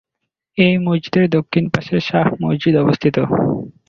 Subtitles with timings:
[0.57, 3.15] এই মসজিদের দক্ষিণ পাশে শাহ মসজিদ অবস্থিত।